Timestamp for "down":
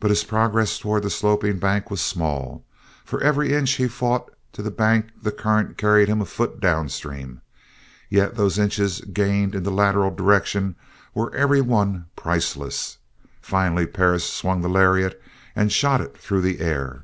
6.60-6.88